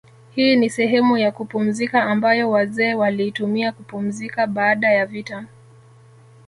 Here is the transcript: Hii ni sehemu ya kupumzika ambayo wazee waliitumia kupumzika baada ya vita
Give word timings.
Hii 0.35 0.55
ni 0.55 0.69
sehemu 0.69 1.17
ya 1.17 1.31
kupumzika 1.31 2.03
ambayo 2.03 2.49
wazee 2.49 2.93
waliitumia 2.93 3.71
kupumzika 3.71 4.47
baada 4.47 4.89
ya 4.91 5.05
vita 5.05 5.45